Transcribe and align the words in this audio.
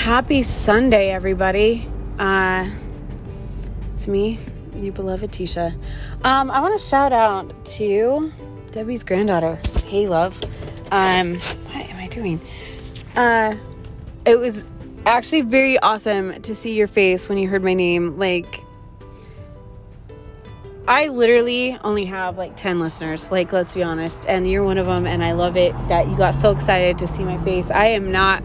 Happy 0.00 0.42
Sunday, 0.42 1.10
everybody. 1.10 1.86
Uh, 2.18 2.70
it's 3.92 4.08
me, 4.08 4.38
your 4.76 4.94
beloved 4.94 5.30
Tisha. 5.30 5.74
Um, 6.24 6.50
I 6.50 6.58
want 6.60 6.80
to 6.80 6.84
shout 6.84 7.12
out 7.12 7.66
to 7.76 8.32
Debbie's 8.70 9.04
granddaughter. 9.04 9.60
Hey, 9.84 10.08
love. 10.08 10.42
Um, 10.90 11.38
what 11.38 11.84
am 11.84 11.96
I 11.98 12.06
doing? 12.08 12.40
Uh, 13.14 13.56
it 14.24 14.36
was 14.36 14.64
actually 15.04 15.42
very 15.42 15.78
awesome 15.80 16.40
to 16.40 16.54
see 16.54 16.74
your 16.74 16.88
face 16.88 17.28
when 17.28 17.36
you 17.36 17.46
heard 17.46 17.62
my 17.62 17.74
name. 17.74 18.18
Like, 18.18 18.64
I 20.88 21.08
literally 21.08 21.78
only 21.84 22.06
have 22.06 22.38
like 22.38 22.56
10 22.56 22.78
listeners, 22.78 23.30
like, 23.30 23.52
let's 23.52 23.74
be 23.74 23.82
honest, 23.82 24.24
and 24.26 24.50
you're 24.50 24.64
one 24.64 24.78
of 24.78 24.86
them, 24.86 25.06
and 25.06 25.22
I 25.22 25.32
love 25.32 25.58
it 25.58 25.74
that 25.88 26.08
you 26.08 26.16
got 26.16 26.34
so 26.34 26.52
excited 26.52 26.96
to 26.96 27.06
see 27.06 27.22
my 27.22 27.36
face. 27.44 27.70
I 27.70 27.88
am 27.88 28.10
not 28.10 28.42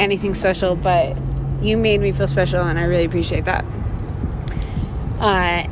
anything 0.00 0.34
special, 0.34 0.74
but 0.74 1.16
you 1.62 1.76
made 1.76 2.00
me 2.00 2.12
feel 2.12 2.26
special, 2.26 2.62
and 2.62 2.78
I 2.78 2.82
really 2.82 3.04
appreciate 3.04 3.44
that. 3.44 3.64
Uh, 5.18 5.68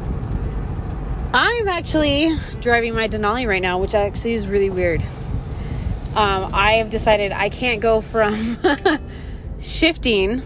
I'm 1.33 1.69
actually 1.69 2.39
driving 2.61 2.95
my 2.95 3.09
Denali 3.09 3.49
right 3.49 3.63
now, 3.63 3.79
which 3.79 3.95
actually 3.95 4.35
is 4.35 4.47
really 4.47 4.71
weird. 4.71 5.03
Um, 6.15 6.51
I 6.55 6.75
have 6.75 6.91
decided 6.91 7.33
I 7.33 7.49
can't 7.49 7.81
go 7.81 8.01
from 8.01 8.59
shifting 9.61 10.43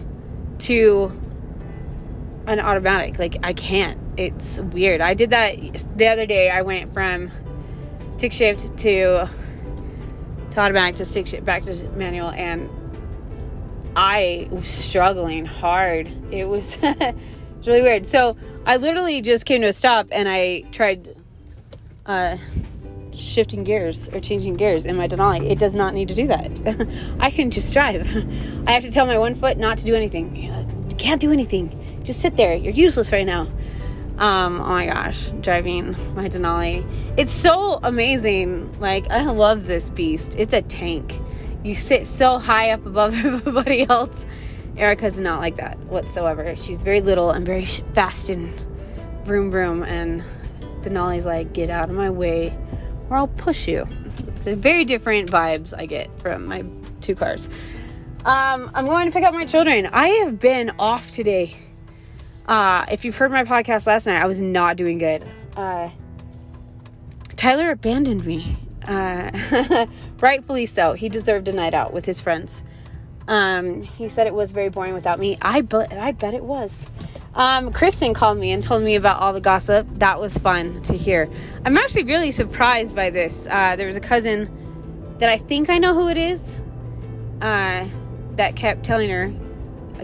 to 0.60 1.12
an 2.46 2.60
automatic. 2.60 3.18
Like, 3.18 3.38
I 3.42 3.52
can't. 3.52 3.98
It's 4.16 4.58
weird. 4.58 5.00
I 5.00 5.14
did 5.14 5.30
that 5.30 5.56
the 5.96 6.08
other 6.08 6.26
day. 6.26 6.50
I 6.50 6.62
went 6.62 6.92
from 6.92 7.30
stick 8.12 8.32
shift 8.32 8.76
to 8.78 9.28
to 10.50 10.60
automatic 10.60 10.96
to 10.96 11.04
stick 11.04 11.26
shift 11.26 11.44
back 11.44 11.62
to 11.62 11.74
manual, 11.96 12.30
and 12.30 12.68
I 13.94 14.48
was 14.50 14.68
struggling 14.68 15.44
hard. 15.44 16.10
It 16.30 16.44
was 16.44 16.78
really 17.66 17.82
weird. 17.82 18.06
So 18.06 18.36
I 18.64 18.76
literally 18.76 19.20
just 19.20 19.44
came 19.44 19.60
to 19.62 19.68
a 19.68 19.72
stop 19.72 20.08
and 20.10 20.28
I 20.28 20.62
tried 20.72 21.16
uh, 22.06 22.36
shifting 23.14 23.64
gears 23.64 24.08
or 24.08 24.20
changing 24.20 24.54
gears 24.54 24.86
in 24.86 24.96
my 24.96 25.08
Denali. 25.08 25.50
It 25.50 25.58
does 25.58 25.74
not 25.74 25.94
need 25.94 26.08
to 26.08 26.14
do 26.14 26.26
that. 26.28 26.88
I 27.20 27.30
can 27.30 27.50
just 27.50 27.72
drive. 27.72 28.08
I 28.66 28.72
have 28.72 28.82
to 28.82 28.90
tell 28.90 29.06
my 29.06 29.18
one 29.18 29.34
foot 29.34 29.58
not 29.58 29.78
to 29.78 29.84
do 29.84 29.94
anything. 29.94 30.34
You 30.36 30.96
can't 30.96 31.20
do 31.20 31.32
anything. 31.32 32.00
Just 32.02 32.20
sit 32.20 32.36
there. 32.36 32.54
You're 32.54 32.72
useless 32.72 33.12
right 33.12 33.26
now. 33.26 33.48
Um, 34.18 34.60
oh 34.60 34.68
my 34.68 34.86
gosh, 34.86 35.30
driving 35.40 35.96
my 36.14 36.28
Denali. 36.28 36.86
It's 37.16 37.32
so 37.32 37.80
amazing. 37.82 38.78
Like, 38.78 39.10
I 39.10 39.24
love 39.24 39.66
this 39.66 39.88
beast. 39.90 40.34
It's 40.38 40.52
a 40.52 40.62
tank. 40.62 41.18
You 41.62 41.76
sit 41.76 42.06
so 42.06 42.38
high 42.38 42.70
up 42.70 42.84
above 42.86 43.14
everybody 43.24 43.88
else. 43.88 44.26
Erica's 44.76 45.18
not 45.18 45.40
like 45.40 45.56
that 45.56 45.78
whatsoever. 45.80 46.56
She's 46.56 46.82
very 46.82 47.00
little 47.00 47.30
and 47.30 47.44
very 47.44 47.66
fast 47.94 48.30
and 48.30 48.58
vroom 49.24 49.50
vroom. 49.50 49.82
And 49.82 50.22
Denali's 50.82 51.26
like, 51.26 51.52
get 51.52 51.70
out 51.70 51.90
of 51.90 51.96
my 51.96 52.10
way 52.10 52.56
or 53.10 53.16
I'll 53.16 53.28
push 53.28 53.68
you. 53.68 53.86
They're 54.44 54.56
very 54.56 54.84
different 54.84 55.30
vibes 55.30 55.72
I 55.76 55.86
get 55.86 56.10
from 56.20 56.46
my 56.46 56.64
two 57.00 57.14
cars. 57.14 57.50
Um, 58.24 58.70
I'm 58.74 58.86
going 58.86 59.06
to 59.06 59.12
pick 59.12 59.24
up 59.24 59.34
my 59.34 59.44
children. 59.44 59.86
I 59.86 60.08
have 60.08 60.38
been 60.38 60.70
off 60.78 61.10
today. 61.12 61.56
Uh, 62.46 62.86
if 62.90 63.04
you've 63.04 63.16
heard 63.16 63.30
my 63.30 63.44
podcast 63.44 63.86
last 63.86 64.06
night, 64.06 64.20
I 64.20 64.26
was 64.26 64.40
not 64.40 64.76
doing 64.76 64.98
good. 64.98 65.24
Uh, 65.56 65.90
Tyler 67.36 67.70
abandoned 67.70 68.24
me. 68.24 68.56
Uh, 68.86 69.86
rightfully 70.20 70.66
so. 70.66 70.92
He 70.94 71.08
deserved 71.08 71.48
a 71.48 71.52
night 71.52 71.74
out 71.74 71.92
with 71.92 72.04
his 72.04 72.20
friends. 72.20 72.64
Um, 73.28 73.82
he 73.82 74.08
said 74.08 74.26
it 74.26 74.34
was 74.34 74.52
very 74.52 74.68
boring 74.68 74.94
without 74.94 75.18
me. 75.18 75.38
I, 75.40 75.60
be- 75.60 75.76
I 75.76 76.12
bet 76.12 76.34
it 76.34 76.44
was. 76.44 76.86
Um, 77.34 77.72
Kristen 77.72 78.12
called 78.12 78.38
me 78.38 78.52
and 78.52 78.62
told 78.62 78.82
me 78.82 78.94
about 78.94 79.20
all 79.20 79.32
the 79.32 79.40
gossip. 79.40 79.86
That 79.94 80.20
was 80.20 80.36
fun 80.38 80.82
to 80.82 80.94
hear. 80.94 81.30
I'm 81.64 81.78
actually 81.78 82.04
really 82.04 82.30
surprised 82.30 82.94
by 82.94 83.10
this. 83.10 83.46
Uh, 83.48 83.76
there 83.76 83.86
was 83.86 83.96
a 83.96 84.00
cousin 84.00 84.50
that 85.18 85.30
I 85.30 85.38
think 85.38 85.70
I 85.70 85.78
know 85.78 85.94
who 85.94 86.08
it 86.08 86.18
is 86.18 86.60
uh, 87.40 87.86
that 88.32 88.56
kept 88.56 88.84
telling 88.84 89.10
her, 89.10 89.32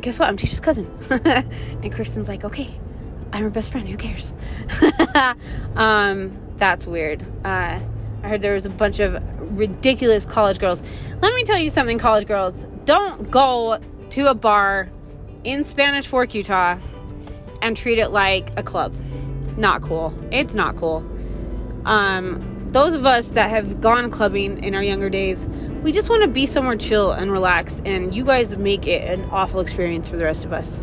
Guess 0.00 0.20
what? 0.20 0.28
I'm 0.28 0.36
Tisha's 0.36 0.60
cousin. 0.60 0.86
and 1.10 1.92
Kristen's 1.92 2.28
like, 2.28 2.44
Okay, 2.44 2.78
I'm 3.32 3.42
her 3.42 3.50
best 3.50 3.72
friend. 3.72 3.88
Who 3.88 3.96
cares? 3.96 4.32
um, 5.76 6.38
that's 6.56 6.86
weird. 6.86 7.22
Uh, 7.44 7.80
I 8.22 8.28
heard 8.28 8.42
there 8.42 8.54
was 8.54 8.66
a 8.66 8.70
bunch 8.70 9.00
of 9.00 9.22
ridiculous 9.56 10.24
college 10.26 10.58
girls. 10.58 10.82
Let 11.22 11.34
me 11.34 11.44
tell 11.44 11.58
you 11.58 11.70
something, 11.70 11.98
college 11.98 12.26
girls. 12.26 12.66
Don't 12.84 13.30
go 13.30 13.78
to 14.10 14.30
a 14.30 14.34
bar 14.34 14.88
in 15.44 15.64
Spanish 15.64 16.06
Fork, 16.06 16.34
Utah 16.34 16.78
and 17.62 17.76
treat 17.76 17.98
it 17.98 18.08
like 18.08 18.50
a 18.56 18.62
club. 18.62 18.94
Not 19.56 19.82
cool. 19.82 20.14
It's 20.30 20.54
not 20.54 20.76
cool. 20.76 21.04
Um, 21.84 22.70
those 22.72 22.94
of 22.94 23.06
us 23.06 23.28
that 23.28 23.50
have 23.50 23.80
gone 23.80 24.10
clubbing 24.10 24.62
in 24.62 24.74
our 24.74 24.82
younger 24.82 25.08
days, 25.08 25.48
we 25.82 25.92
just 25.92 26.10
want 26.10 26.22
to 26.22 26.28
be 26.28 26.46
somewhere 26.46 26.76
chill 26.76 27.12
and 27.12 27.32
relax. 27.32 27.80
And 27.84 28.14
you 28.14 28.24
guys 28.24 28.56
make 28.56 28.86
it 28.86 29.18
an 29.18 29.28
awful 29.30 29.60
experience 29.60 30.08
for 30.10 30.16
the 30.16 30.24
rest 30.24 30.44
of 30.44 30.52
us. 30.52 30.82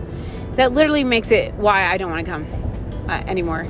That 0.53 0.73
literally 0.73 1.03
makes 1.03 1.31
it 1.31 1.53
why 1.55 1.85
I 1.85 1.97
don't 1.97 2.11
want 2.11 2.25
to 2.25 2.31
come 2.31 3.05
uh, 3.07 3.23
anymore. 3.27 3.67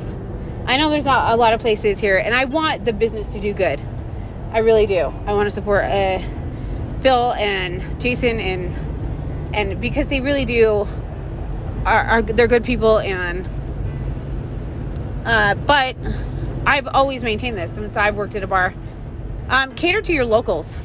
I 0.65 0.77
know 0.77 0.89
there's 0.89 1.05
not 1.05 1.31
a 1.31 1.35
lot 1.35 1.53
of 1.53 1.61
places 1.61 1.99
here, 1.99 2.17
and 2.17 2.33
I 2.33 2.45
want 2.45 2.85
the 2.85 2.93
business 2.93 3.31
to 3.33 3.39
do 3.39 3.53
good. 3.53 3.81
I 4.51 4.59
really 4.59 4.85
do. 4.85 5.13
I 5.25 5.33
want 5.33 5.47
to 5.47 5.51
support 5.51 5.83
uh, 5.83 6.19
Phil 7.01 7.33
and 7.33 8.01
Jason 8.01 8.39
and 8.39 9.55
and 9.55 9.79
because 9.79 10.07
they 10.07 10.21
really 10.21 10.45
do 10.45 10.87
are, 11.85 12.03
are 12.03 12.21
they're 12.21 12.47
good 12.47 12.63
people 12.63 12.99
and 12.99 13.47
uh, 15.25 15.55
but 15.55 15.95
I've 16.65 16.87
always 16.87 17.23
maintained 17.23 17.57
this 17.57 17.73
since 17.73 17.95
I've 17.95 18.15
worked 18.15 18.35
at 18.35 18.43
a 18.43 18.47
bar. 18.47 18.73
Um, 19.49 19.75
cater 19.75 20.01
to 20.01 20.13
your 20.13 20.25
locals, 20.25 20.79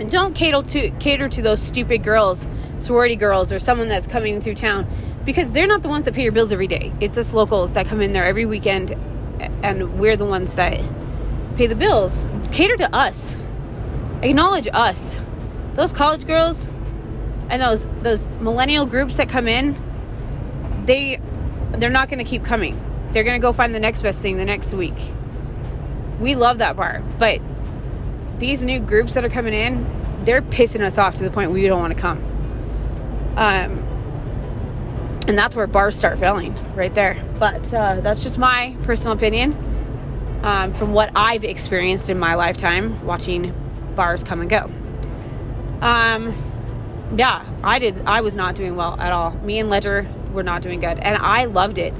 and 0.00 0.10
don't 0.10 0.34
cater 0.34 0.62
to 0.62 0.90
cater 1.00 1.28
to 1.28 1.42
those 1.42 1.60
stupid 1.60 2.02
girls, 2.02 2.48
sorority 2.78 3.16
girls, 3.16 3.52
or 3.52 3.58
someone 3.58 3.88
that's 3.88 4.06
coming 4.06 4.40
through 4.40 4.54
town, 4.54 4.86
because 5.24 5.50
they're 5.50 5.66
not 5.66 5.82
the 5.82 5.88
ones 5.88 6.04
that 6.04 6.14
pay 6.14 6.22
your 6.22 6.32
bills 6.32 6.52
every 6.52 6.66
day. 6.66 6.92
It's 7.00 7.18
us 7.18 7.32
locals 7.32 7.72
that 7.72 7.86
come 7.86 8.00
in 8.00 8.12
there 8.12 8.24
every 8.26 8.46
weekend, 8.46 8.92
and 9.62 9.98
we're 9.98 10.16
the 10.16 10.24
ones 10.24 10.54
that 10.54 10.80
pay 11.56 11.66
the 11.66 11.74
bills. 11.74 12.26
Cater 12.52 12.76
to 12.76 12.94
us. 12.94 13.34
Acknowledge 14.22 14.68
us. 14.72 15.18
Those 15.74 15.92
college 15.92 16.26
girls 16.26 16.66
and 17.48 17.62
those 17.62 17.86
those 18.02 18.28
millennial 18.40 18.86
groups 18.86 19.18
that 19.18 19.28
come 19.28 19.46
in 19.46 19.76
they 20.86 21.20
they're 21.72 21.90
not 21.90 22.08
going 22.08 22.18
to 22.18 22.24
keep 22.24 22.44
coming. 22.44 22.80
They're 23.12 23.24
going 23.24 23.38
to 23.38 23.44
go 23.44 23.52
find 23.52 23.74
the 23.74 23.80
next 23.80 24.02
best 24.02 24.22
thing 24.22 24.36
the 24.36 24.44
next 24.44 24.72
week. 24.72 24.94
We 26.20 26.34
love 26.34 26.58
that 26.58 26.76
bar, 26.76 27.02
but 27.18 27.40
these 28.38 28.64
new 28.64 28.80
groups 28.80 29.14
that 29.14 29.24
are 29.24 29.28
coming 29.28 29.52
in, 29.52 30.24
they're 30.24 30.42
pissing 30.42 30.80
us 30.80 30.96
off 30.96 31.16
to 31.16 31.24
the 31.24 31.30
point 31.30 31.50
we 31.50 31.66
don't 31.66 31.80
want 31.80 31.94
to 31.94 32.00
come. 32.00 32.22
Um, 33.36 33.84
and 35.28 35.36
that's 35.36 35.56
where 35.56 35.66
bars 35.66 35.96
start 35.96 36.18
failing, 36.18 36.54
right 36.74 36.94
there. 36.94 37.22
But 37.38 37.72
uh, 37.74 38.00
that's 38.00 38.22
just 38.22 38.38
my 38.38 38.76
personal 38.82 39.14
opinion 39.16 39.52
um, 40.42 40.72
from 40.72 40.92
what 40.92 41.10
I've 41.16 41.44
experienced 41.44 42.08
in 42.08 42.18
my 42.18 42.34
lifetime 42.34 43.04
watching 43.04 43.52
bars 43.94 44.22
come 44.22 44.40
and 44.40 44.48
go. 44.48 44.70
Um, 45.80 46.34
yeah, 47.16 47.44
I 47.62 47.78
did. 47.78 48.00
I 48.06 48.20
was 48.20 48.34
not 48.34 48.54
doing 48.54 48.76
well 48.76 48.98
at 49.00 49.12
all. 49.12 49.32
Me 49.38 49.58
and 49.58 49.68
Ledger 49.68 50.08
were 50.32 50.42
not 50.42 50.62
doing 50.62 50.80
good. 50.80 50.98
And 50.98 51.16
I 51.16 51.44
loved 51.44 51.78
it. 51.78 51.92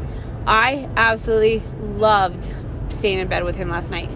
I 0.46 0.88
absolutely 0.96 1.62
loved 1.80 2.52
staying 2.90 3.18
in 3.18 3.28
bed 3.28 3.44
with 3.44 3.56
him 3.56 3.68
last 3.68 3.90
night. 3.90 4.10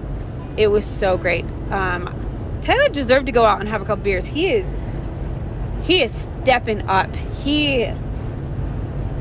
It 0.56 0.68
was 0.68 0.84
so 0.84 1.18
great. 1.18 1.44
Um, 1.70 2.60
Tyler 2.62 2.88
deserved 2.88 3.26
to 3.26 3.32
go 3.32 3.44
out 3.44 3.60
and 3.60 3.68
have 3.68 3.82
a 3.82 3.84
couple 3.84 4.04
beers. 4.04 4.26
He 4.26 4.48
is 4.48 4.66
he 5.82 6.02
is 6.02 6.12
stepping 6.12 6.82
up. 6.88 7.14
He 7.16 7.90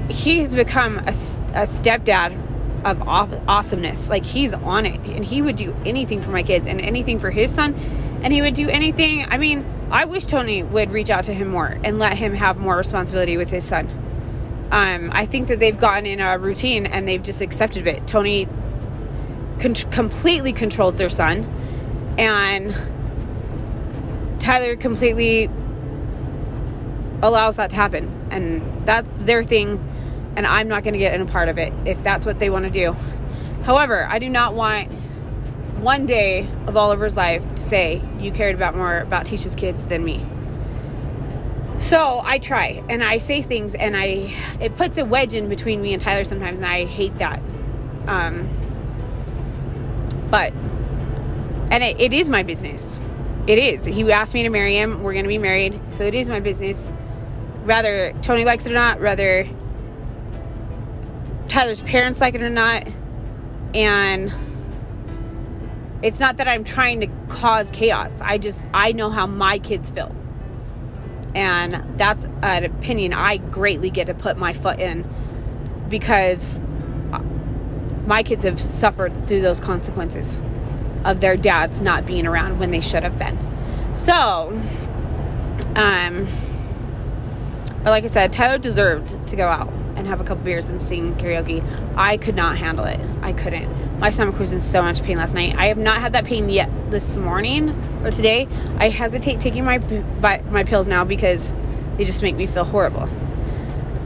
he's 0.10 0.56
become 0.56 0.98
a, 1.00 1.12
a 1.12 1.66
stepdad 1.68 2.38
of 2.84 3.02
awesomeness. 3.02 4.10
Like 4.10 4.26
he's 4.26 4.54
on 4.54 4.86
it, 4.86 5.00
and 5.02 5.24
he 5.24 5.42
would 5.42 5.56
do 5.56 5.76
anything 5.86 6.22
for 6.22 6.32
my 6.32 6.44
kids 6.44 6.68
and 6.68 6.82
anything 6.82 7.20
for 7.20 7.30
his 7.32 7.52
son, 7.52 7.74
and 8.24 8.34
he 8.34 8.42
would 8.42 8.54
do 8.54 8.70
anything. 8.70 9.26
I 9.26 9.38
mean, 9.38 9.66
I 9.92 10.06
wish 10.06 10.26
Tony 10.26 10.64
would 10.64 10.92
reach 10.92 11.10
out 11.10 11.26
to 11.26 11.34
him 11.34 11.50
more 11.50 11.78
and 11.84 12.00
let 12.00 12.18
him 12.18 12.34
have 12.34 12.58
more 12.58 12.78
responsibility 12.78 13.38
with 13.38 13.50
his 13.50 13.64
son. 13.64 13.90
Um, 14.72 15.10
I 15.12 15.26
think 15.26 15.48
that 15.48 15.60
they've 15.60 15.78
gotten 15.80 16.06
in 16.06 16.20
a 16.20 16.38
routine 16.38 16.86
and 16.86 17.08
they've 17.08 17.24
just 17.24 17.42
accepted 17.42 17.88
it. 17.88 18.06
Tony 18.06 18.48
con- 19.60 19.74
completely 19.74 20.54
controls 20.54 20.98
their 20.98 21.10
son, 21.10 21.44
and 22.18 22.76
Tyler 24.40 24.76
completely 24.76 25.50
allows 27.21 27.57
that 27.57 27.69
to 27.71 27.75
happen. 27.75 28.27
And 28.31 28.88
that's 28.88 29.12
their 29.18 29.44
thing, 29.44 29.83
and 30.36 30.45
I'm 30.45 30.68
not 30.68 30.83
going 30.83 30.94
to 30.94 31.00
get 31.00 31.13
in 31.13 31.21
a 31.21 31.25
part 31.25 31.50
of 31.50 31.57
it 31.57 31.74
if 31.86 32.01
that's 32.04 32.25
what 32.25 32.39
they 32.39 32.50
want 32.50 32.66
to 32.66 32.71
do. 32.71 32.95
However, 33.63 34.06
I 34.06 34.19
do 34.19 34.30
not 34.30 34.56
want 34.56 34.92
one 35.80 36.06
day 36.06 36.48
of 36.68 36.75
Oliver's 36.75 37.16
life 37.16 37.44
to 37.56 37.62
say 37.62 38.01
you 38.19 38.31
cared 38.31 38.56
about 38.56 38.75
more 38.75 39.00
about 39.00 39.25
Tisha's 39.25 39.56
kids 39.56 39.86
than 39.86 40.04
me. 40.04 40.25
So 41.80 42.19
I 42.24 42.39
try 42.39 42.83
and 42.89 43.01
I 43.01 43.18
say 43.18 43.42
things 43.42 43.74
and 43.74 43.95
I 43.95 44.33
it 44.60 44.75
puts 44.75 44.98
a 44.98 45.06
wedge 45.06 45.33
in 45.33 45.48
between 45.48 45.81
me 45.81 45.94
and 45.94 46.01
Tyler 46.01 46.25
sometimes 46.25 46.57
and 46.57 46.69
I 46.69 46.86
hate 46.86 47.16
that. 47.16 47.42
Um 48.07 48.50
but 50.30 50.51
and 51.71 51.83
it, 51.83 52.00
it 52.00 52.13
is 52.13 52.27
my 52.27 52.44
business. 52.44 53.00
It 53.48 53.57
is. 53.57 53.86
He 53.86 54.12
asked 54.12 54.33
me 54.33 54.44
to 54.44 54.50
marry 54.50 54.77
him. 54.77 55.04
We're 55.04 55.13
gonna 55.13 55.27
be 55.27 55.38
married, 55.38 55.80
so 55.92 56.04
it 56.04 56.13
is 56.13 56.27
my 56.27 56.39
business. 56.39 56.89
Whether 57.69 58.13
Tony 58.24 58.45
likes 58.45 58.66
it 58.66 58.71
or 58.71 58.74
not, 58.74 59.00
whether 59.00 59.48
Tyler's 61.50 61.81
parents 61.81 62.19
like 62.19 62.33
it 62.33 62.42
or 62.42 62.50
not, 62.50 62.88
and 63.75 64.33
it's 66.01 66.19
not 66.19 66.38
that 66.38 66.48
I'm 66.48 66.63
trying 66.63 67.01
to 67.01 67.07
cause 67.27 67.69
chaos. 67.69 68.12
I 68.21 68.39
just 68.39 68.66
I 68.74 68.92
know 68.94 69.12
how 69.12 69.27
my 69.27 69.60
kids 69.60 69.92
feel. 69.92 70.16
And 71.36 71.83
that's 71.95 72.25
an 72.42 72.66
opinion 72.66 73.13
I 73.13 73.38
greatly 73.38 73.92
get 73.92 74.07
to 74.07 74.16
put 74.16 74.36
my 74.36 74.51
foot 74.51 74.80
in 74.80 75.07
because 75.89 76.60
my 78.07 78.24
kids 78.24 78.45
have 78.45 78.60
suffered 78.60 79.13
through 79.27 79.42
those 79.42 79.60
consequences 79.60 80.39
of 81.06 81.19
their 81.19 81.38
dads 81.38 81.81
not 81.81 82.07
being 82.07 82.25
around 82.25 82.57
when 82.57 82.71
they 82.71 82.80
should 82.80 83.04
have 83.04 83.19
been. 83.19 83.38
So, 83.95 84.60
um, 85.75 86.27
but 87.84 87.92
like 87.92 88.04
I 88.04 88.08
said, 88.08 88.34
Tyler 88.34 88.58
deserved 88.58 89.28
to 89.28 89.36
go 89.36 89.48
out 89.48 89.72
and 89.96 90.08
have 90.08 90.22
a 90.22 90.24
couple 90.24 90.44
beers 90.44 90.70
and 90.70 90.81
sing 90.81 91.16
karaoke. 91.16 91.64
I 91.96 92.18
could 92.18 92.36
not 92.36 92.58
handle 92.58 92.86
it. 92.86 93.00
I 93.22 93.34
couldn't. 93.34 94.00
My 94.00 94.10
stomach 94.10 94.40
was 94.40 94.54
in 94.54 94.62
so 94.62 94.81
much 94.81 95.04
pain 95.04 95.18
last 95.18 95.34
night. 95.34 95.56
I 95.58 95.68
have 95.68 95.78
not 95.78 96.02
had 96.02 96.14
that 96.14 96.26
pain 96.26 96.50
yet 96.50 96.70
this 96.90 97.18
morning 97.18 97.70
or 98.04 98.12
today. 98.12 98.48
I 98.78 98.90
hesitate 98.90 99.42
taking 99.42 99.66
my 99.66 99.80
my 100.50 100.64
pills 100.64 100.88
now 100.88 101.04
because 101.04 101.54
they 101.98 102.06
just 102.06 102.22
make 102.22 102.36
me 102.36 102.46
feel 102.48 102.64
horrible. 102.64 103.10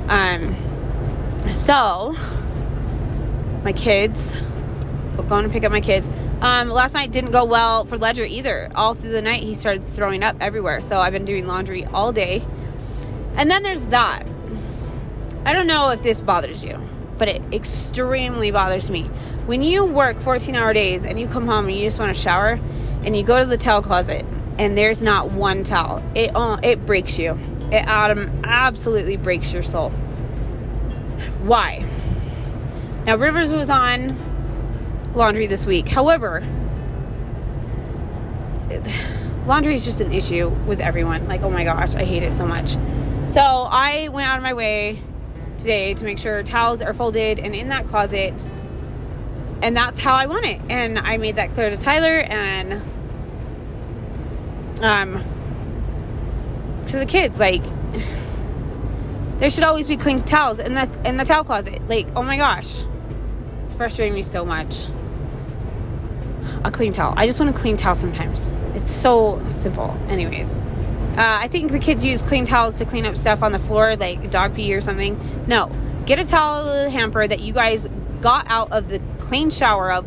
Um, 0.08 0.56
so 1.54 2.16
my 3.64 3.74
kids, 3.74 4.38
going 5.28 5.46
to 5.46 5.50
pick 5.50 5.64
up 5.64 5.72
my 5.72 5.82
kids. 5.82 6.10
Um, 6.42 6.70
last 6.70 6.94
night 6.94 7.12
didn't 7.12 7.32
go 7.32 7.46
well 7.46 7.86
for 7.86 7.98
Ledger 7.98 8.26
either. 8.26 8.70
All 8.76 8.94
through 8.94 9.12
the 9.12 9.22
night, 9.22 9.44
he 9.44 9.56
started 9.56 9.88
throwing 9.90 10.24
up 10.24 10.36
everywhere. 10.42 10.82
So 10.82 11.00
I've 11.00 11.14
been 11.14 11.26
doing 11.26 11.48
laundry 11.48 11.86
all 11.86 12.12
day. 12.12 12.46
And 13.36 13.50
then 13.50 13.64
there's 13.64 13.86
that. 13.88 14.28
I 15.46 15.54
don't 15.54 15.68
know 15.68 15.90
if 15.90 16.02
this 16.02 16.22
bothers 16.22 16.64
you, 16.64 16.80
but 17.18 17.28
it 17.28 17.42
extremely 17.52 18.52
bothers 18.52 18.90
me. 18.90 19.04
When 19.46 19.62
you 19.62 19.84
work 19.84 20.22
14 20.22 20.56
hour 20.56 20.74
days 20.74 21.04
and 21.04 21.20
you 21.20 21.28
come 21.28 21.48
home 21.48 21.68
and 21.68 21.76
you 21.76 21.86
just 21.86 22.00
want 22.00 22.16
to 22.16 22.22
shower 22.22 22.60
and 23.04 23.18
you 23.18 23.24
go 23.24 23.40
to 23.40 23.46
the 23.46 23.58
towel 23.58 23.82
closet 23.82 24.26
and 24.58 24.78
there's 24.78 25.02
not 25.02 25.32
one 25.32 25.64
towel, 25.64 26.04
it, 26.16 26.32
it 26.64 26.86
breaks 26.86 27.20
you. 27.20 27.38
It 27.72 27.84
absolutely 27.88 29.18
breaks 29.18 29.52
your 29.52 29.64
soul. 29.64 29.90
Why? 31.42 31.86
Now, 33.06 33.18
Rivers 33.18 33.52
was 33.52 33.70
on 33.70 34.18
laundry 35.14 35.48
this 35.48 35.66
week. 35.66 35.90
However, 35.90 36.42
laundry 39.46 39.76
is 39.76 39.84
just 39.84 40.00
an 40.00 40.14
issue 40.14 40.50
with 40.68 40.80
everyone. 40.80 41.28
Like, 41.28 41.42
oh 41.42 41.50
my 41.50 41.66
gosh, 41.66 41.96
I 41.96 42.06
hate 42.06 42.24
it 42.24 42.32
so 42.34 42.46
much. 42.46 42.76
So 43.26 43.42
I 43.42 44.10
went 44.10 44.28
out 44.28 44.38
of 44.38 44.44
my 44.44 44.54
way 44.54 45.02
today 45.58 45.94
to 45.94 46.04
make 46.04 46.20
sure 46.20 46.44
towels 46.44 46.82
are 46.82 46.94
folded 46.94 47.40
and 47.40 47.56
in 47.56 47.70
that 47.70 47.88
closet. 47.88 48.34
And 49.62 49.76
that's 49.76 50.00
how 50.00 50.14
I 50.16 50.26
want 50.26 50.46
it. 50.46 50.62
And 50.70 51.00
I 51.00 51.18
made 51.18 51.38
that 51.38 51.52
clear 51.54 51.70
to 51.70 51.78
Tyler 51.78 52.20
and 52.20 52.82
um 54.82 55.24
to 56.88 57.00
the 57.00 57.06
kids 57.06 57.40
like 57.40 57.64
there 59.40 59.50
should 59.50 59.64
always 59.64 59.88
be 59.88 59.96
clean 59.96 60.22
towels 60.24 60.60
in 60.60 60.74
the 60.74 60.90
in 61.06 61.18
the 61.18 61.26
towel 61.26 61.44
closet. 61.44 61.88
Like, 61.88 62.08
oh 62.16 62.24
my 62.24 62.38
gosh. 62.38 62.84
It's 63.64 63.74
frustrating 63.74 64.14
me 64.14 64.22
so 64.22 64.46
much 64.46 64.88
a 66.64 66.72
clean 66.72 66.94
towel. 66.94 67.14
I 67.18 67.26
just 67.26 67.40
want 67.40 67.56
a 67.56 67.58
clean 67.58 67.78
towel 67.78 67.96
sometimes. 67.96 68.52
It's 68.76 68.92
so 68.92 69.42
simple. 69.52 69.98
Anyways, 70.08 70.52
uh, 71.18 71.38
I 71.42 71.48
think 71.48 71.72
the 71.72 71.80
kids 71.80 72.04
use 72.04 72.22
clean 72.22 72.46
towels 72.46 72.76
to 72.78 72.86
clean 72.86 73.06
up 73.06 73.16
stuff 73.16 73.44
on 73.44 73.52
the 73.52 73.60
floor, 73.60 73.96
like 73.96 74.32
dog 74.32 74.56
pee 74.56 74.74
or 74.74 74.82
something. 74.82 75.46
No, 75.48 75.72
get 76.06 76.18
a 76.18 76.26
towel 76.26 76.90
hamper 76.90 77.28
that 77.28 77.40
you 77.40 77.54
guys 77.54 77.88
got 78.22 78.46
out 78.48 78.72
of 78.72 78.88
the 78.88 79.00
clean 79.20 79.52
shower 79.52 79.92
of, 79.92 80.06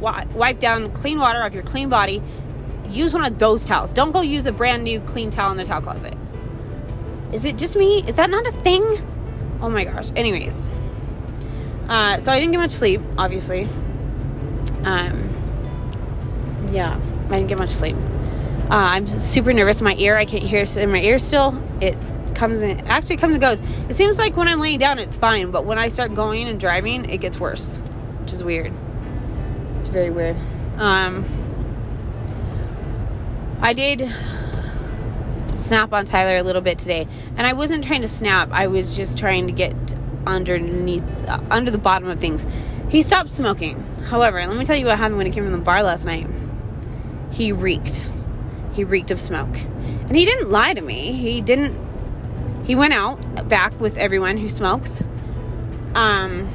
wipe 0.00 0.58
down 0.58 0.82
the 0.82 0.88
clean 0.90 1.20
water 1.20 1.44
off 1.44 1.54
your 1.54 1.62
clean 1.62 1.88
body. 1.88 2.22
Use 2.88 3.12
one 3.12 3.24
of 3.24 3.38
those 3.38 3.64
towels. 3.64 3.92
Don't 3.92 4.12
go 4.12 4.20
use 4.20 4.46
a 4.46 4.52
brand 4.52 4.82
new 4.82 5.00
clean 5.00 5.30
towel 5.30 5.52
in 5.52 5.58
the 5.58 5.64
towel 5.64 5.82
closet. 5.82 6.16
Is 7.32 7.44
it 7.44 7.58
just 7.58 7.76
me? 7.76 8.02
Is 8.08 8.16
that 8.16 8.30
not 8.30 8.46
a 8.46 8.52
thing? 8.62 8.82
Oh 9.60 9.68
my 9.68 9.84
gosh. 9.84 10.10
Anyways, 10.16 10.66
uh, 11.88 12.18
so 12.18 12.32
I 12.32 12.38
didn't 12.38 12.52
get 12.52 12.58
much 12.58 12.70
sleep, 12.72 13.00
obviously. 13.16 13.68
Um, 14.82 15.28
yeah, 16.72 16.98
I 17.28 17.34
didn't 17.34 17.48
get 17.48 17.58
much 17.58 17.70
sleep. 17.70 17.96
Uh, 18.70 18.74
I'm 18.74 19.06
super 19.06 19.52
nervous 19.52 19.80
in 19.80 19.84
my 19.84 19.94
ear. 19.96 20.16
I 20.16 20.24
can't 20.26 20.42
hear 20.42 20.64
in 20.76 20.90
my 20.90 21.00
ear 21.00 21.18
still. 21.18 21.60
It 21.80 21.96
comes 22.34 22.60
in, 22.60 22.86
actually 22.86 23.16
comes 23.16 23.32
and 23.32 23.40
goes. 23.40 23.60
It 23.88 23.94
seems 23.94 24.18
like 24.18 24.36
when 24.36 24.46
I'm 24.46 24.60
laying 24.60 24.78
down, 24.78 24.98
it's 24.98 25.16
fine, 25.16 25.50
but 25.50 25.64
when 25.64 25.78
I 25.78 25.88
start 25.88 26.14
going 26.14 26.48
and 26.48 26.60
driving, 26.60 27.08
it 27.08 27.18
gets 27.18 27.40
worse, 27.40 27.76
which 28.20 28.32
is 28.32 28.44
weird. 28.44 28.72
It's 29.78 29.88
very 29.88 30.10
weird. 30.10 30.36
Um, 30.76 31.24
I 33.60 33.72
did 33.72 34.12
snap 35.56 35.92
on 35.92 36.04
Tyler 36.04 36.36
a 36.36 36.42
little 36.42 36.62
bit 36.62 36.78
today, 36.78 37.08
and 37.36 37.46
I 37.46 37.54
wasn't 37.54 37.84
trying 37.84 38.02
to 38.02 38.08
snap. 38.08 38.50
I 38.52 38.66
was 38.66 38.94
just 38.94 39.16
trying 39.18 39.46
to 39.46 39.52
get 39.52 39.74
underneath, 40.26 41.04
uh, 41.26 41.40
under 41.50 41.70
the 41.70 41.78
bottom 41.78 42.08
of 42.08 42.20
things. 42.20 42.46
He 42.90 43.02
stopped 43.02 43.30
smoking. 43.30 43.82
However, 44.08 44.46
let 44.46 44.56
me 44.56 44.64
tell 44.64 44.76
you 44.76 44.86
what 44.86 44.98
happened 44.98 45.16
when 45.16 45.26
he 45.26 45.32
came 45.32 45.44
from 45.44 45.52
the 45.52 45.58
bar 45.58 45.82
last 45.82 46.04
night 46.04 46.26
he 47.30 47.52
reeked. 47.52 48.10
He 48.78 48.84
reeked 48.84 49.10
of 49.10 49.18
smoke. 49.18 49.56
And 49.56 50.16
he 50.16 50.24
didn't 50.24 50.52
lie 50.52 50.72
to 50.72 50.80
me. 50.80 51.12
He 51.12 51.40
didn't 51.40 51.76
he 52.64 52.76
went 52.76 52.92
out 52.92 53.48
back 53.48 53.78
with 53.80 53.96
everyone 53.96 54.36
who 54.36 54.48
smokes. 54.48 55.02
Um 55.96 56.48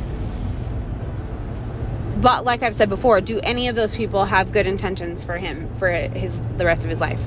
but 2.22 2.46
like 2.46 2.64
I've 2.64 2.78
said 2.78 2.88
before, 2.88 3.20
do 3.20 3.42
any 3.42 3.68
of 3.68 3.76
those 3.76 3.94
people 3.94 4.24
have 4.24 4.54
good 4.54 4.68
intentions 4.68 5.22
for 5.26 5.36
him 5.36 5.70
for 5.78 5.92
his 5.92 6.40
the 6.58 6.64
rest 6.64 6.86
of 6.86 6.90
his 6.90 7.02
life? 7.02 7.20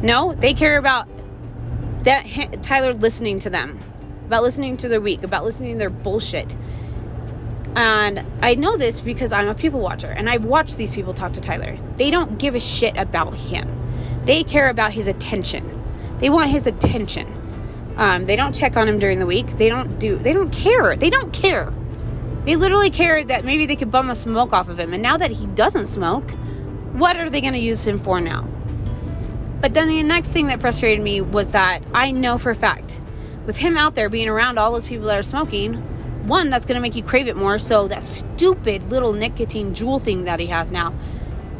No, 0.00 0.32
they 0.32 0.54
care 0.54 0.78
about 0.78 1.06
that 2.04 2.24
Tyler 2.62 2.94
listening 2.94 3.40
to 3.40 3.50
them, 3.50 3.78
about 4.24 4.42
listening 4.42 4.78
to 4.78 4.88
their 4.88 5.02
week, 5.02 5.22
about 5.22 5.44
listening 5.44 5.72
to 5.72 5.78
their 5.78 5.90
bullshit. 5.90 6.56
And 7.76 8.24
I 8.40 8.54
know 8.54 8.78
this 8.78 9.02
because 9.02 9.32
I'm 9.32 9.48
a 9.48 9.54
people 9.54 9.80
watcher 9.80 10.08
and 10.08 10.30
I've 10.30 10.46
watched 10.46 10.78
these 10.78 10.94
people 10.94 11.12
talk 11.12 11.34
to 11.34 11.42
Tyler. 11.42 11.78
They 11.96 12.10
don't 12.10 12.38
give 12.38 12.54
a 12.54 12.60
shit 12.60 12.96
about 12.96 13.34
him. 13.34 13.83
They 14.24 14.42
care 14.44 14.68
about 14.68 14.92
his 14.92 15.06
attention. 15.06 15.82
They 16.18 16.30
want 16.30 16.50
his 16.50 16.66
attention. 16.66 17.26
Um, 17.96 18.26
they 18.26 18.36
don't 18.36 18.54
check 18.54 18.76
on 18.76 18.88
him 18.88 18.98
during 18.98 19.18
the 19.18 19.26
week. 19.26 19.56
They 19.56 19.68
don't 19.68 19.98
do, 19.98 20.16
they 20.18 20.32
don't 20.32 20.52
care. 20.52 20.96
They 20.96 21.10
don't 21.10 21.32
care. 21.32 21.72
They 22.44 22.56
literally 22.56 22.90
care 22.90 23.24
that 23.24 23.44
maybe 23.44 23.66
they 23.66 23.76
could 23.76 23.90
bum 23.90 24.10
a 24.10 24.14
smoke 24.14 24.52
off 24.52 24.68
of 24.68 24.78
him. 24.78 24.92
And 24.92 25.02
now 25.02 25.16
that 25.16 25.30
he 25.30 25.46
doesn't 25.46 25.86
smoke, 25.86 26.30
what 26.92 27.16
are 27.16 27.30
they 27.30 27.40
going 27.40 27.54
to 27.54 27.58
use 27.58 27.86
him 27.86 27.98
for 27.98 28.20
now? 28.20 28.46
But 29.60 29.74
then 29.74 29.88
the 29.88 30.02
next 30.02 30.30
thing 30.30 30.48
that 30.48 30.60
frustrated 30.60 31.02
me 31.02 31.20
was 31.20 31.52
that 31.52 31.82
I 31.94 32.10
know 32.10 32.36
for 32.36 32.50
a 32.50 32.54
fact, 32.54 33.00
with 33.46 33.56
him 33.56 33.76
out 33.78 33.94
there 33.94 34.08
being 34.08 34.28
around 34.28 34.58
all 34.58 34.72
those 34.72 34.86
people 34.86 35.06
that 35.06 35.18
are 35.18 35.22
smoking, 35.22 35.74
one 36.26 36.50
that's 36.50 36.66
going 36.66 36.76
to 36.76 36.82
make 36.82 36.96
you 36.96 37.02
crave 37.02 37.28
it 37.28 37.36
more 37.36 37.58
so 37.58 37.88
that 37.88 38.04
stupid 38.04 38.90
little 38.90 39.12
nicotine 39.12 39.74
Juul 39.74 40.00
thing 40.00 40.24
that 40.24 40.40
he 40.40 40.46
has 40.46 40.70
now 40.70 40.94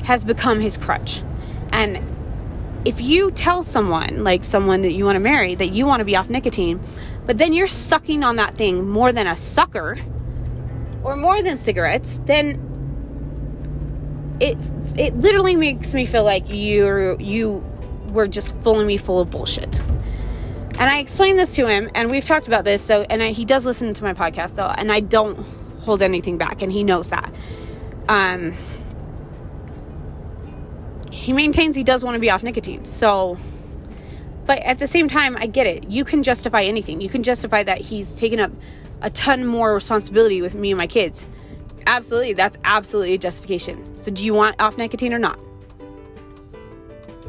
has 0.02 0.24
become 0.24 0.60
his 0.60 0.76
crutch 0.76 1.22
and 1.72 1.98
if 2.84 3.00
you 3.00 3.30
tell 3.30 3.62
someone 3.62 4.24
like 4.24 4.44
someone 4.44 4.82
that 4.82 4.92
you 4.92 5.04
want 5.04 5.16
to 5.16 5.20
marry 5.20 5.54
that 5.54 5.70
you 5.70 5.86
want 5.86 6.00
to 6.00 6.04
be 6.04 6.16
off 6.16 6.28
nicotine 6.28 6.80
but 7.26 7.38
then 7.38 7.52
you're 7.52 7.66
sucking 7.66 8.22
on 8.22 8.36
that 8.36 8.56
thing 8.56 8.88
more 8.88 9.12
than 9.12 9.26
a 9.26 9.36
sucker 9.36 9.98
or 11.02 11.16
more 11.16 11.42
than 11.42 11.56
cigarettes 11.56 12.20
then 12.24 12.60
it 14.40 14.58
it 14.96 15.16
literally 15.16 15.56
makes 15.56 15.94
me 15.94 16.04
feel 16.06 16.24
like 16.24 16.48
you 16.48 17.16
you 17.18 17.64
were 18.12 18.28
just 18.28 18.56
fooling 18.62 18.86
me 18.86 18.96
full 18.96 19.20
of 19.20 19.30
bullshit 19.30 19.80
and 20.76 20.90
I 20.90 20.98
explained 20.98 21.38
this 21.38 21.54
to 21.54 21.68
him, 21.68 21.88
and 21.94 22.10
we've 22.10 22.24
talked 22.24 22.48
about 22.48 22.64
this. 22.64 22.82
So, 22.82 23.02
and 23.02 23.22
I, 23.22 23.30
he 23.30 23.44
does 23.44 23.64
listen 23.64 23.94
to 23.94 24.02
my 24.02 24.12
podcast, 24.12 24.56
though, 24.56 24.66
and 24.66 24.90
I 24.90 24.98
don't 25.00 25.38
hold 25.78 26.02
anything 26.02 26.36
back, 26.36 26.62
and 26.62 26.72
he 26.72 26.82
knows 26.82 27.10
that. 27.10 27.32
Um, 28.08 28.56
he 31.10 31.32
maintains 31.32 31.76
he 31.76 31.84
does 31.84 32.04
want 32.04 32.14
to 32.14 32.20
be 32.20 32.30
off 32.30 32.42
nicotine. 32.42 32.84
So, 32.84 33.38
but 34.46 34.58
at 34.60 34.78
the 34.78 34.86
same 34.86 35.08
time, 35.08 35.36
I 35.36 35.46
get 35.46 35.66
it. 35.66 35.84
You 35.88 36.04
can 36.04 36.22
justify 36.22 36.62
anything. 36.62 37.00
You 37.00 37.08
can 37.08 37.22
justify 37.22 37.62
that 37.62 37.80
he's 37.80 38.14
taken 38.14 38.40
up 38.40 38.52
a 39.02 39.10
ton 39.10 39.46
more 39.46 39.74
responsibility 39.74 40.42
with 40.42 40.54
me 40.54 40.70
and 40.70 40.78
my 40.78 40.86
kids. 40.86 41.26
Absolutely, 41.86 42.32
that's 42.32 42.56
absolutely 42.64 43.14
a 43.14 43.18
justification. 43.18 43.94
So, 43.94 44.10
do 44.10 44.24
you 44.24 44.34
want 44.34 44.60
off 44.60 44.78
nicotine 44.78 45.12
or 45.12 45.18
not? 45.18 45.38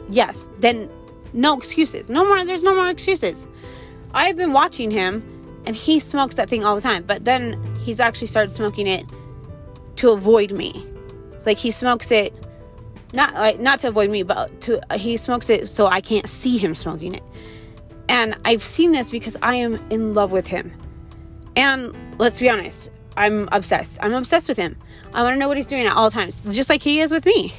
Yes, 0.09 0.47
then 0.59 0.89
No 1.35 1.57
excuses. 1.57 2.09
No 2.09 2.23
more, 2.23 2.45
there's 2.45 2.63
no 2.63 2.73
more 2.73 2.87
excuses. 2.87 3.45
I've 4.13 4.37
been 4.37 4.53
watching 4.53 4.89
him 4.89 5.21
and 5.65 5.75
he 5.75 5.99
smokes 5.99 6.35
that 6.35 6.49
thing 6.49 6.63
all 6.63 6.75
the 6.75 6.81
time, 6.81 7.03
but 7.03 7.25
then 7.25 7.61
he's 7.83 7.99
actually 7.99 8.27
started 8.27 8.51
smoking 8.51 8.87
it 8.87 9.05
to 9.97 10.11
avoid 10.11 10.53
me. 10.53 10.85
Like 11.45 11.57
he 11.57 11.71
smokes 11.71 12.09
it 12.11 12.33
not 13.15 13.33
like 13.35 13.59
not 13.59 13.79
to 13.79 13.87
avoid 13.87 14.09
me, 14.09 14.23
but 14.23 14.61
to 14.61 14.81
uh, 14.93 14.97
he 14.97 15.17
smokes 15.17 15.49
it 15.49 15.67
so 15.67 15.87
I 15.87 16.01
can't 16.01 16.27
see 16.27 16.57
him 16.57 16.75
smoking 16.75 17.15
it. 17.15 17.23
And 18.07 18.35
I've 18.45 18.63
seen 18.63 18.91
this 18.91 19.09
because 19.09 19.35
I 19.41 19.55
am 19.55 19.75
in 19.89 20.13
love 20.13 20.31
with 20.31 20.47
him. 20.47 20.71
And 21.55 21.95
let's 22.19 22.39
be 22.39 22.49
honest, 22.49 22.89
I'm 23.17 23.49
obsessed. 23.51 23.99
I'm 24.01 24.13
obsessed 24.13 24.47
with 24.47 24.57
him. 24.57 24.77
I 25.13 25.23
want 25.23 25.35
to 25.35 25.39
know 25.39 25.47
what 25.47 25.57
he's 25.57 25.67
doing 25.67 25.85
at 25.85 25.95
all 25.95 26.11
times, 26.11 26.41
just 26.53 26.69
like 26.69 26.83
he 26.83 26.99
is 26.99 27.11
with 27.11 27.25
me. 27.25 27.53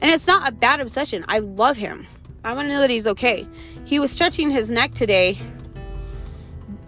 And 0.00 0.10
it's 0.10 0.26
not 0.26 0.48
a 0.48 0.52
bad 0.52 0.80
obsession. 0.80 1.24
I 1.28 1.38
love 1.38 1.76
him. 1.76 2.06
I 2.44 2.52
want 2.54 2.68
to 2.68 2.74
know 2.74 2.80
that 2.80 2.90
he's 2.90 3.06
okay. 3.06 3.46
He 3.84 3.98
was 3.98 4.10
stretching 4.10 4.50
his 4.50 4.70
neck 4.70 4.94
today, 4.94 5.38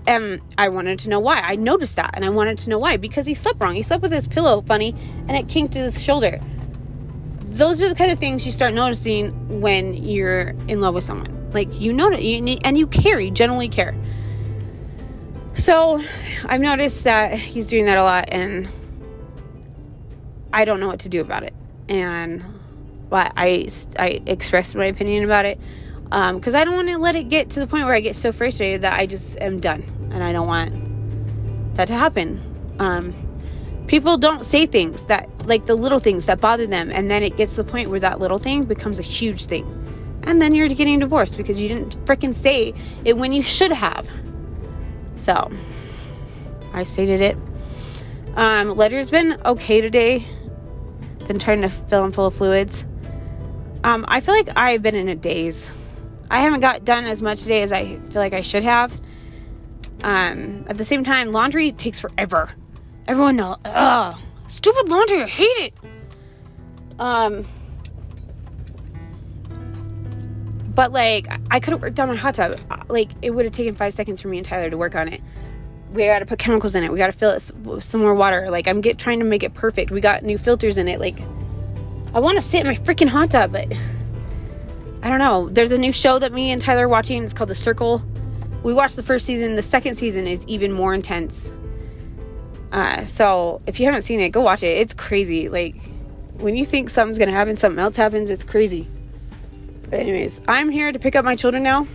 and 0.06 0.40
I 0.58 0.68
wanted 0.68 0.98
to 1.00 1.08
know 1.08 1.20
why. 1.20 1.40
I 1.40 1.56
noticed 1.56 1.96
that, 1.96 2.10
and 2.14 2.24
I 2.24 2.30
wanted 2.30 2.58
to 2.58 2.70
know 2.70 2.78
why 2.78 2.96
because 2.96 3.24
he 3.26 3.34
slept 3.34 3.62
wrong. 3.62 3.74
He 3.74 3.82
slept 3.82 4.02
with 4.02 4.12
his 4.12 4.26
pillow 4.26 4.62
funny, 4.62 4.94
and 5.28 5.36
it 5.36 5.48
kinked 5.48 5.74
his 5.74 6.02
shoulder. 6.02 6.40
Those 7.54 7.80
are 7.80 7.88
the 7.88 7.94
kind 7.94 8.10
of 8.10 8.18
things 8.18 8.44
you 8.44 8.50
start 8.50 8.74
noticing 8.74 9.60
when 9.60 9.94
you're 9.94 10.48
in 10.66 10.80
love 10.80 10.94
with 10.94 11.04
someone. 11.04 11.52
Like 11.52 11.80
you 11.80 11.92
know, 11.92 12.10
you 12.10 12.40
need, 12.40 12.62
and 12.64 12.76
you 12.76 12.88
care. 12.88 13.20
You 13.20 13.30
generally 13.30 13.68
care. 13.68 13.94
So 15.54 16.02
I've 16.46 16.60
noticed 16.60 17.04
that 17.04 17.38
he's 17.38 17.68
doing 17.68 17.84
that 17.84 17.96
a 17.96 18.02
lot, 18.02 18.24
and 18.32 18.68
I 20.52 20.64
don't 20.64 20.80
know 20.80 20.88
what 20.88 21.00
to 21.00 21.08
do 21.08 21.20
about 21.20 21.44
it. 21.44 21.54
And 21.88 22.44
but 23.08 23.32
I 23.36 23.68
I 24.00 24.20
expressed 24.26 24.74
my 24.74 24.86
opinion 24.86 25.24
about 25.24 25.44
it 25.44 25.60
because 26.04 26.54
um, 26.54 26.56
I 26.56 26.64
don't 26.64 26.74
want 26.74 26.88
to 26.88 26.98
let 26.98 27.14
it 27.14 27.28
get 27.28 27.50
to 27.50 27.60
the 27.60 27.68
point 27.68 27.84
where 27.84 27.94
I 27.94 28.00
get 28.00 28.16
so 28.16 28.32
frustrated 28.32 28.82
that 28.82 28.98
I 28.98 29.06
just 29.06 29.38
am 29.40 29.60
done, 29.60 30.10
and 30.10 30.24
I 30.24 30.32
don't 30.32 30.48
want 30.48 31.76
that 31.76 31.86
to 31.86 31.94
happen. 31.94 32.42
Um, 32.80 33.14
people 33.86 34.16
don't 34.16 34.44
say 34.44 34.66
things 34.66 35.04
that 35.04 35.28
like 35.46 35.66
the 35.66 35.74
little 35.74 35.98
things 35.98 36.26
that 36.26 36.40
bother 36.40 36.66
them, 36.66 36.90
and 36.90 37.10
then 37.10 37.22
it 37.22 37.36
gets 37.36 37.54
to 37.54 37.62
the 37.62 37.70
point 37.70 37.90
where 37.90 38.00
that 38.00 38.20
little 38.20 38.38
thing 38.38 38.64
becomes 38.64 38.98
a 38.98 39.02
huge 39.02 39.46
thing, 39.46 39.66
and 40.22 40.40
then 40.40 40.54
you're 40.54 40.68
getting 40.68 40.98
divorced 40.98 41.36
because 41.36 41.60
you 41.60 41.68
didn't 41.68 41.96
freaking 42.04 42.34
say 42.34 42.74
it 43.04 43.16
when 43.16 43.32
you 43.32 43.42
should 43.42 43.72
have. 43.72 44.08
So 45.16 45.50
I 46.72 46.82
stated 46.82 47.20
it. 47.20 47.36
Um, 48.36 48.70
Ledger's 48.70 49.10
been 49.10 49.40
okay 49.44 49.80
today. 49.80 50.26
Been 51.28 51.38
trying 51.38 51.62
to 51.62 51.68
fill 51.68 52.04
him 52.04 52.12
full 52.12 52.26
of 52.26 52.34
fluids. 52.34 52.84
Um, 53.84 54.04
I 54.08 54.20
feel 54.20 54.34
like 54.34 54.48
I've 54.56 54.82
been 54.82 54.94
in 54.94 55.08
a 55.08 55.14
daze. 55.14 55.70
I 56.30 56.40
haven't 56.40 56.60
got 56.60 56.84
done 56.84 57.04
as 57.04 57.22
much 57.22 57.42
today 57.42 57.62
as 57.62 57.70
I 57.70 57.96
feel 57.96 58.20
like 58.20 58.32
I 58.32 58.40
should 58.40 58.62
have. 58.62 58.98
Um, 60.02 60.66
at 60.68 60.76
the 60.76 60.84
same 60.84 61.04
time, 61.04 61.32
laundry 61.32 61.70
takes 61.70 62.00
forever. 62.00 62.50
Everyone 63.06 63.36
knows. 63.36 63.56
Ugh, 63.64 64.16
stupid 64.46 64.88
laundry. 64.88 65.22
I 65.22 65.26
hate 65.26 65.44
it. 65.58 65.74
Um, 66.98 67.44
but 70.74 70.92
like, 70.92 71.28
I 71.50 71.60
could 71.60 71.72
have 71.72 71.82
worked 71.82 72.00
on 72.00 72.08
my 72.08 72.16
hot 72.16 72.34
tub. 72.34 72.58
Like, 72.88 73.10
it 73.22 73.30
would 73.30 73.44
have 73.44 73.52
taken 73.52 73.74
five 73.74 73.94
seconds 73.94 74.20
for 74.20 74.28
me 74.28 74.38
and 74.38 74.46
Tyler 74.46 74.70
to 74.70 74.76
work 74.76 74.94
on 74.94 75.08
it. 75.08 75.20
We 75.92 76.06
got 76.06 76.18
to 76.20 76.26
put 76.26 76.38
chemicals 76.38 76.74
in 76.74 76.82
it. 76.82 76.90
We 76.90 76.98
got 76.98 77.06
to 77.06 77.12
fill 77.12 77.30
it 77.30 77.50
with 77.62 77.84
some 77.84 78.00
more 78.00 78.14
water. 78.14 78.50
Like, 78.50 78.66
I'm 78.66 78.80
get 78.80 78.98
trying 78.98 79.20
to 79.20 79.24
make 79.24 79.42
it 79.42 79.54
perfect. 79.54 79.90
We 79.90 80.00
got 80.00 80.24
new 80.24 80.38
filters 80.38 80.76
in 80.78 80.88
it. 80.88 80.98
Like, 80.98 81.20
I 82.14 82.20
want 82.20 82.36
to 82.36 82.42
sit 82.42 82.60
in 82.62 82.66
my 82.66 82.74
freaking 82.74 83.08
hot 83.08 83.30
tub, 83.30 83.52
but 83.52 83.72
I 85.02 85.08
don't 85.08 85.18
know. 85.18 85.48
There's 85.50 85.72
a 85.72 85.78
new 85.78 85.92
show 85.92 86.18
that 86.18 86.32
me 86.32 86.50
and 86.50 86.60
Tyler 86.60 86.86
are 86.86 86.88
watching. 86.88 87.22
It's 87.22 87.34
called 87.34 87.50
The 87.50 87.54
Circle. 87.54 88.02
We 88.64 88.72
watched 88.72 88.96
the 88.96 89.02
first 89.02 89.26
season. 89.26 89.54
The 89.54 89.62
second 89.62 89.96
season 89.96 90.26
is 90.26 90.44
even 90.46 90.72
more 90.72 90.94
intense. 90.94 91.52
Uh, 92.74 93.04
so 93.04 93.62
if 93.68 93.78
you 93.78 93.86
haven't 93.86 94.02
seen 94.02 94.18
it, 94.18 94.30
go 94.30 94.40
watch 94.40 94.64
it. 94.64 94.76
It's 94.76 94.94
crazy. 94.94 95.48
Like 95.48 95.76
when 96.38 96.56
you 96.56 96.64
think 96.64 96.90
something's 96.90 97.18
gonna 97.18 97.30
happen, 97.30 97.54
something 97.54 97.78
else 97.78 97.96
happens. 97.96 98.30
It's 98.30 98.42
crazy. 98.42 98.88
But 99.84 100.00
anyways, 100.00 100.40
I'm 100.48 100.70
here 100.70 100.90
to 100.90 100.98
pick 100.98 101.14
up 101.14 101.24
my 101.24 101.36
children 101.36 101.62
now. 101.62 101.86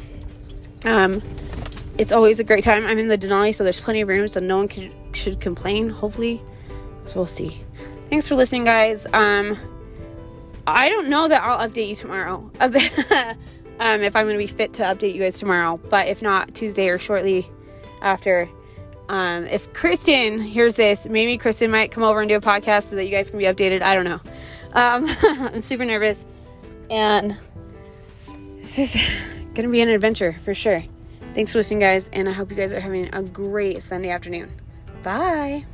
Um, 0.86 1.22
it's 1.98 2.14
always 2.14 2.40
a 2.40 2.46
great 2.46 2.64
time. 2.64 2.88
I'm 2.88 2.98
in 2.98 3.10
the 3.10 3.18
Denali, 3.18 3.54
so 3.54 3.66
there's 3.66 3.82
plenty 3.82 4.00
of 4.00 4.08
room, 4.08 4.30
so 4.30 4.40
no 4.40 4.56
one 4.56 4.70
should 5.12 5.42
complain. 5.42 5.90
Hopefully, 5.90 6.42
so 7.04 7.18
we'll 7.18 7.28
see. 7.28 7.62
Thanks 8.10 8.30
for 8.30 8.36
listening, 8.36 8.64
guys. 8.64 9.06
Um, 9.12 9.58
I 10.66 10.88
don't 10.88 11.10
know 11.10 11.28
that 11.28 11.44
I'll 11.44 11.68
update 11.68 11.90
you 11.90 11.96
tomorrow. 11.96 12.50
um, 12.62 14.02
if 14.02 14.16
I'm 14.16 14.30
to 14.30 14.38
be 14.38 14.48
fit 14.48 14.72
to 14.76 14.84
update 14.84 15.14
you 15.14 15.20
guys 15.20 15.38
tomorrow, 15.38 15.76
but 15.90 16.08
if 16.08 16.22
not, 16.22 16.56
Tuesday 16.56 16.88
or 16.88 16.98
shortly 16.98 17.46
after. 18.02 18.48
Um, 19.10 19.48
if 19.48 19.74
Kristen 19.74 20.40
hears 20.40 20.76
this, 20.76 21.06
maybe 21.06 21.38
Kristen 21.38 21.72
might 21.72 21.92
come 21.92 22.04
over 22.04 22.22
and 22.22 22.30
do 22.30 22.36
a 22.36 22.42
podcast 22.42 22.90
so 22.90 22.96
that 22.96 23.06
you 23.06 23.12
guys 23.12 23.30
can 23.30 23.40
be 23.40 23.46
updated. 23.46 23.82
I 23.82 23.96
don't 23.96 24.06
know. 24.06 24.22
Um, 24.74 25.08
I'm 25.24 25.64
super 25.64 25.84
nervous, 25.84 26.24
and 26.92 27.36
this 28.58 28.78
is 28.78 28.94
going 29.56 29.64
to 29.64 29.70
be 29.70 29.82
an 29.82 29.90
adventure 29.90 30.36
for 30.46 30.54
sure. 30.54 30.84
Thanks 31.34 31.52
for 31.52 31.60
listening, 31.60 31.80
guys, 31.80 32.10
and 32.14 32.30
I 32.30 32.32
hope 32.32 32.52
you 32.52 32.56
guys 32.56 32.72
are 32.72 32.80
having 32.80 33.10
a 33.14 33.24
great 33.24 33.82
Sunday 33.82 34.10
afternoon. 34.10 34.52
Bye. 35.04 35.66